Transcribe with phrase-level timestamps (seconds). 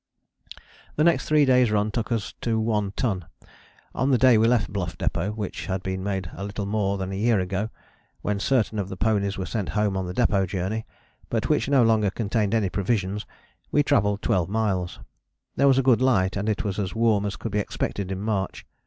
[0.95, 3.25] "The next three days' run took us to One Ton.
[3.93, 7.11] On the day we left Bluff Depôt, which had been made a little more than
[7.11, 7.69] a year ago,
[8.23, 10.87] when certain of the ponies were sent home on the Depôt Journey,
[11.29, 13.27] but which no longer contained any provisions,
[13.71, 14.99] we travelled 12 miles;
[15.55, 18.21] there was a good light and it was as warm as could be expected in
[18.21, 18.65] March.